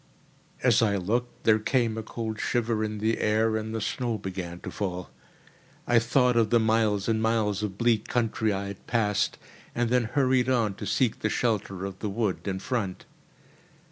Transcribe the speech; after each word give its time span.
As 0.63 0.81
I 0.81 0.95
looked 0.95 1.43
there 1.43 1.59
came 1.59 1.95
a 1.95 2.01
cold 2.01 2.39
shiver 2.41 2.83
in 2.83 2.97
the 2.97 3.19
air, 3.19 3.55
and 3.55 3.71
the 3.71 3.79
snow 3.79 4.17
began 4.17 4.59
to 4.61 4.71
fall. 4.71 5.11
I 5.85 5.99
thought 5.99 6.35
of 6.35 6.49
the 6.49 6.59
miles 6.59 7.07
and 7.07 7.21
miles 7.21 7.61
of 7.61 7.77
bleak 7.77 8.07
country 8.07 8.51
I 8.51 8.65
had 8.69 8.87
passed, 8.87 9.37
and 9.75 9.91
then 9.91 10.05
hurried 10.05 10.49
on 10.49 10.73
to 10.77 10.87
seek 10.87 11.19
the 11.19 11.29
shelter 11.29 11.85
of 11.85 11.99
the 11.99 12.09
wood 12.09 12.47
in 12.47 12.57
front. 12.57 13.05